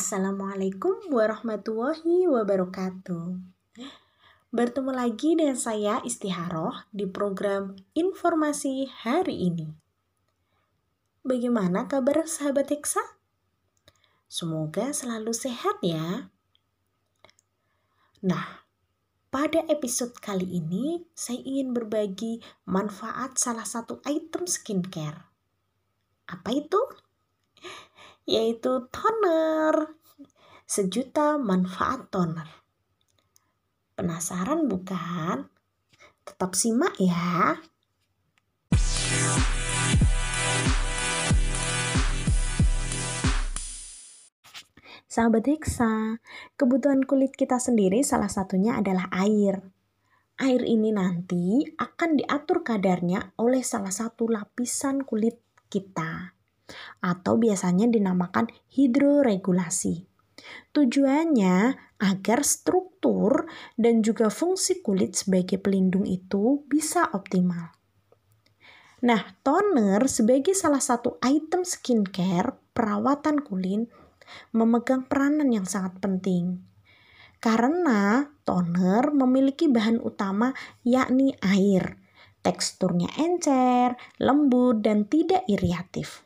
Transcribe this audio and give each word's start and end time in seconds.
Assalamualaikum 0.00 1.12
warahmatullahi 1.12 2.24
wabarakatuh. 2.24 3.36
Bertemu 4.48 4.96
lagi 4.96 5.36
dengan 5.36 5.60
saya 5.60 6.00
Istiharoh 6.00 6.88
di 6.88 7.04
program 7.04 7.76
Informasi 7.92 8.88
hari 8.88 9.52
ini. 9.52 9.68
Bagaimana 11.20 11.84
kabar 11.84 12.24
sahabat 12.24 12.72
Hexa? 12.72 13.20
Semoga 14.24 14.96
selalu 14.96 15.36
sehat 15.36 15.84
ya. 15.84 16.32
Nah, 18.24 18.64
pada 19.28 19.68
episode 19.68 20.16
kali 20.16 20.48
ini 20.48 21.04
saya 21.12 21.44
ingin 21.44 21.76
berbagi 21.76 22.40
manfaat 22.64 23.36
salah 23.36 23.68
satu 23.68 24.00
item 24.08 24.48
skincare. 24.48 25.28
Apa 26.24 26.56
itu? 26.56 26.80
Yaitu 28.30 28.86
toner. 28.94 29.98
Sejuta 30.62 31.34
manfaat 31.34 32.14
toner. 32.14 32.46
Penasaran 33.98 34.70
bukan? 34.70 35.50
Tetap 36.22 36.54
simak 36.54 36.94
ya. 37.02 37.58
Sahabat 45.10 45.42
Hexa, 45.50 46.22
kebutuhan 46.54 47.02
kulit 47.02 47.34
kita 47.34 47.58
sendiri 47.58 48.06
salah 48.06 48.30
satunya 48.30 48.78
adalah 48.78 49.10
air. 49.10 49.58
Air 50.38 50.62
ini 50.62 50.94
nanti 50.94 51.66
akan 51.66 52.22
diatur 52.22 52.62
kadarnya 52.62 53.34
oleh 53.42 53.66
salah 53.66 53.90
satu 53.90 54.30
lapisan 54.30 55.02
kulit 55.02 55.42
kita 55.66 56.39
atau 57.02 57.36
biasanya 57.36 57.90
dinamakan 57.90 58.48
hidroregulasi. 58.72 60.10
Tujuannya 60.72 61.76
agar 62.00 62.40
struktur 62.46 63.44
dan 63.76 64.00
juga 64.00 64.32
fungsi 64.32 64.80
kulit 64.80 65.18
sebagai 65.18 65.60
pelindung 65.60 66.08
itu 66.08 66.64
bisa 66.64 67.12
optimal. 67.12 67.76
Nah, 69.00 69.36
toner 69.40 70.04
sebagai 70.12 70.52
salah 70.52 70.80
satu 70.80 71.16
item 71.24 71.64
skincare 71.64 72.56
perawatan 72.76 73.40
kulit 73.40 73.88
memegang 74.52 75.08
peranan 75.08 75.48
yang 75.50 75.64
sangat 75.64 75.98
penting. 75.98 76.60
Karena 77.40 78.28
toner 78.44 79.08
memiliki 79.16 79.72
bahan 79.72 80.04
utama 80.04 80.52
yakni 80.84 81.32
air. 81.40 81.96
Teksturnya 82.44 83.08
encer, 83.20 83.96
lembut, 84.20 84.84
dan 84.84 85.08
tidak 85.08 85.44
iriatif. 85.48 86.24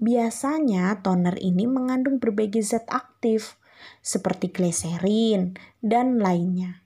Biasanya 0.00 1.04
toner 1.04 1.36
ini 1.36 1.68
mengandung 1.68 2.16
berbagai 2.16 2.64
zat 2.64 2.88
aktif 2.88 3.60
seperti 4.00 4.48
glycerin 4.48 5.60
dan 5.84 6.16
lainnya. 6.16 6.80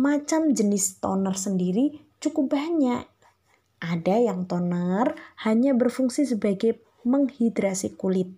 Macam 0.00 0.56
jenis 0.56 0.96
toner 0.96 1.36
sendiri 1.36 2.00
cukup 2.24 2.56
banyak. 2.56 3.04
Ada 3.84 4.16
yang 4.32 4.48
toner 4.48 5.12
hanya 5.44 5.76
berfungsi 5.76 6.24
sebagai 6.24 6.80
menghidrasi 7.04 8.00
kulit. 8.00 8.32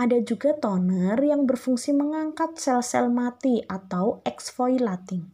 Ada 0.00 0.24
juga 0.24 0.56
toner 0.56 1.20
yang 1.20 1.44
berfungsi 1.44 1.92
mengangkat 1.92 2.56
sel-sel 2.56 3.12
mati 3.12 3.60
atau 3.68 4.24
exfoliating. 4.24 5.28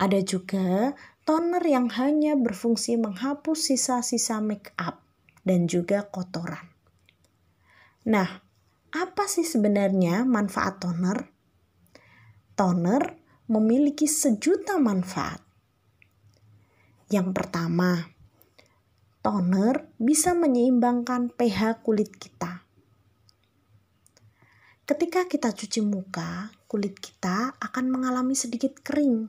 Ada 0.00 0.24
juga 0.24 0.96
toner 1.28 1.60
yang 1.60 1.92
hanya 1.92 2.40
berfungsi 2.40 2.96
menghapus 2.96 3.68
sisa-sisa 3.68 4.40
make 4.40 4.72
up 4.80 5.05
dan 5.46 5.70
juga 5.70 6.10
kotoran. 6.10 6.66
Nah, 8.10 8.26
apa 8.90 9.24
sih 9.30 9.46
sebenarnya 9.46 10.26
manfaat 10.26 10.82
toner? 10.82 11.30
Toner 12.58 13.02
memiliki 13.46 14.10
sejuta 14.10 14.74
manfaat. 14.82 15.38
Yang 17.06 17.28
pertama, 17.30 18.10
toner 19.22 19.86
bisa 20.02 20.34
menyeimbangkan 20.34 21.30
pH 21.30 21.86
kulit 21.86 22.10
kita. 22.18 22.66
Ketika 24.86 25.26
kita 25.26 25.50
cuci 25.50 25.82
muka, 25.82 26.50
kulit 26.70 26.98
kita 26.98 27.58
akan 27.58 27.90
mengalami 27.90 28.38
sedikit 28.38 28.82
kering. 28.82 29.26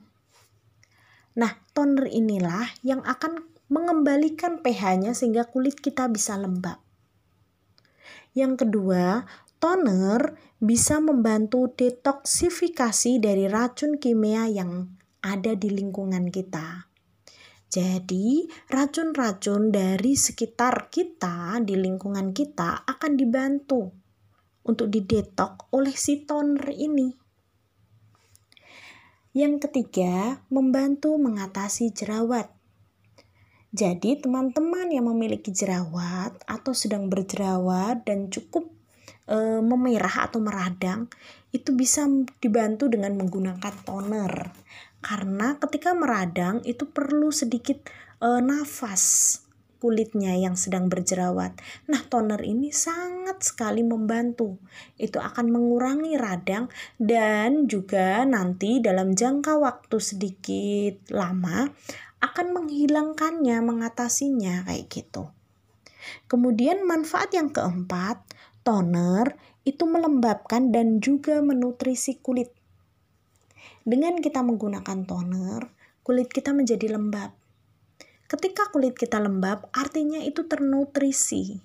Nah, 1.38 1.54
toner 1.74 2.06
inilah 2.10 2.66
yang 2.86 3.02
akan 3.02 3.42
mengembalikan 3.68 4.60
pH-nya 4.64 5.12
sehingga 5.12 5.48
kulit 5.48 5.80
kita 5.80 6.08
bisa 6.08 6.36
lembab. 6.36 6.80
Yang 8.32 8.66
kedua, 8.66 9.28
toner 9.60 10.36
bisa 10.58 10.98
membantu 10.98 11.70
detoksifikasi 11.72 13.22
dari 13.22 13.46
racun 13.46 13.96
kimia 13.96 14.50
yang 14.50 14.90
ada 15.22 15.54
di 15.54 15.70
lingkungan 15.70 16.28
kita. 16.32 16.88
Jadi, 17.68 18.48
racun-racun 18.72 19.68
dari 19.68 20.16
sekitar 20.16 20.88
kita 20.88 21.60
di 21.60 21.76
lingkungan 21.76 22.32
kita 22.32 22.88
akan 22.88 23.12
dibantu 23.12 23.92
untuk 24.64 24.88
didetok 24.88 25.68
oleh 25.76 25.92
si 25.92 26.24
toner 26.24 26.72
ini. 26.72 27.12
Yang 29.36 29.68
ketiga, 29.68 30.42
membantu 30.48 31.14
mengatasi 31.20 31.92
jerawat. 31.92 32.57
Jadi 33.68 34.16
teman-teman 34.16 34.88
yang 34.88 35.12
memiliki 35.12 35.52
jerawat 35.52 36.40
atau 36.48 36.72
sedang 36.72 37.12
berjerawat 37.12 38.00
dan 38.08 38.32
cukup 38.32 38.72
e, 39.28 39.60
memerah 39.60 40.24
atau 40.24 40.40
meradang 40.40 41.12
itu 41.52 41.76
bisa 41.76 42.08
dibantu 42.40 42.88
dengan 42.88 43.12
menggunakan 43.20 43.74
toner. 43.84 44.32
Karena 45.04 45.60
ketika 45.60 45.92
meradang 45.92 46.64
itu 46.64 46.88
perlu 46.88 47.28
sedikit 47.28 47.84
e, 48.24 48.40
nafas 48.40 49.36
kulitnya 49.78 50.34
yang 50.34 50.58
sedang 50.58 50.90
berjerawat. 50.90 51.54
Nah, 51.86 52.02
toner 52.10 52.42
ini 52.42 52.74
sangat 52.74 53.46
sekali 53.46 53.86
membantu. 53.86 54.58
Itu 54.98 55.22
akan 55.22 55.54
mengurangi 55.54 56.18
radang 56.18 56.66
dan 56.98 57.70
juga 57.70 58.26
nanti 58.26 58.82
dalam 58.82 59.14
jangka 59.14 59.54
waktu 59.54 59.96
sedikit 60.02 61.14
lama 61.14 61.70
akan 62.18 62.46
menghilangkannya, 62.54 63.62
mengatasinya 63.62 64.66
kayak 64.66 64.86
gitu. 64.90 65.30
Kemudian 66.26 66.82
manfaat 66.86 67.34
yang 67.34 67.52
keempat, 67.52 68.22
toner 68.66 69.36
itu 69.62 69.84
melembabkan 69.84 70.72
dan 70.72 70.98
juga 70.98 71.44
menutrisi 71.44 72.18
kulit. 72.18 72.50
Dengan 73.84 74.20
kita 74.20 74.40
menggunakan 74.44 75.04
toner, 75.04 75.68
kulit 76.04 76.32
kita 76.32 76.56
menjadi 76.56 76.96
lembab. 76.96 77.36
Ketika 78.28 78.68
kulit 78.68 78.92
kita 78.96 79.16
lembab, 79.20 79.72
artinya 79.72 80.20
itu 80.20 80.44
ternutrisi 80.44 81.64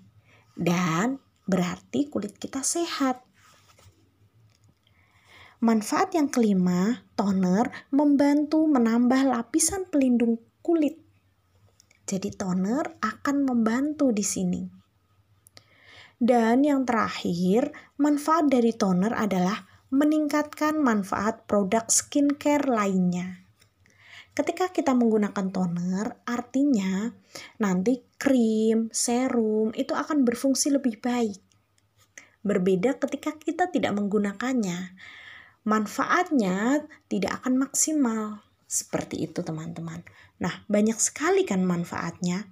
dan 0.56 1.20
berarti 1.44 2.08
kulit 2.08 2.40
kita 2.40 2.64
sehat. 2.64 3.20
Manfaat 5.64 6.12
yang 6.12 6.28
kelima, 6.28 7.08
toner 7.16 7.72
membantu 7.96 8.68
menambah 8.68 9.32
lapisan 9.32 9.88
pelindung 9.88 10.36
kulit. 10.60 11.00
Jadi 12.04 12.36
toner 12.36 13.00
akan 13.00 13.48
membantu 13.48 14.12
di 14.12 14.28
sini. 14.28 14.60
Dan 16.20 16.68
yang 16.68 16.84
terakhir, 16.84 17.72
manfaat 17.96 18.52
dari 18.52 18.76
toner 18.76 19.16
adalah 19.16 19.64
meningkatkan 19.88 20.84
manfaat 20.84 21.48
produk 21.48 21.88
skincare 21.88 22.68
lainnya. 22.68 23.48
Ketika 24.36 24.68
kita 24.68 24.92
menggunakan 24.92 25.48
toner, 25.48 26.28
artinya 26.28 27.08
nanti 27.64 28.04
krim, 28.20 28.92
serum 28.92 29.72
itu 29.80 29.96
akan 29.96 30.28
berfungsi 30.28 30.76
lebih 30.76 31.00
baik. 31.00 31.40
Berbeda 32.44 33.00
ketika 33.00 33.40
kita 33.40 33.72
tidak 33.72 33.96
menggunakannya 33.96 34.92
manfaatnya 35.64 36.84
tidak 37.08 37.44
akan 37.44 37.68
maksimal. 37.68 38.44
Seperti 38.68 39.24
itu 39.28 39.44
teman-teman. 39.46 40.02
Nah, 40.42 40.66
banyak 40.66 40.98
sekali 40.98 41.48
kan 41.48 41.64
manfaatnya. 41.64 42.50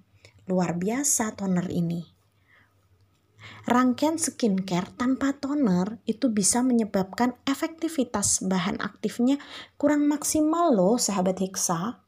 Luar 0.48 0.76
biasa 0.76 1.36
toner 1.36 1.68
ini. 1.72 2.04
rangkaian 3.66 4.18
skincare 4.18 4.90
tanpa 4.98 5.34
toner 5.38 6.02
itu 6.10 6.30
bisa 6.34 6.62
menyebabkan 6.66 7.38
efektivitas 7.46 8.46
bahan 8.46 8.82
aktifnya 8.82 9.38
kurang 9.78 10.06
maksimal 10.06 10.74
loh 10.74 10.98
sahabat 10.98 11.42
Heksa. 11.42 12.02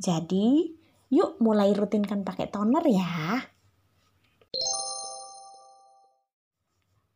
Jadi, 0.00 0.74
yuk 1.12 1.38
mulai 1.42 1.74
rutinkan 1.74 2.22
pakai 2.26 2.50
toner 2.50 2.84
ya. 2.86 3.42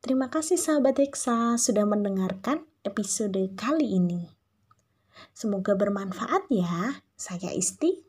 Terima 0.05 0.29
kasih 0.29 0.61
sahabat 0.61 1.00
Heksa 1.00 1.56
sudah 1.56 1.88
mendengarkan 1.88 2.69
episode 2.84 3.40
kali 3.56 3.96
ini. 3.96 4.28
Semoga 5.32 5.75
bermanfaat 5.75 6.46
ya. 6.52 7.02
Saya 7.16 7.50
Isti. 7.50 8.04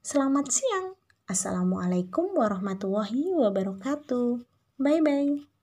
Selamat 0.00 0.48
siang. 0.48 0.96
Assalamualaikum 1.28 2.32
warahmatullahi 2.32 3.36
wabarakatuh. 3.36 4.40
Bye 4.80 5.02
bye. 5.04 5.57